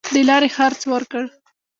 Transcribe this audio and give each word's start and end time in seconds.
د 0.13 0.15
لاري 0.29 0.49
خرڅ 0.55 0.81
ورکړ. 0.93 1.23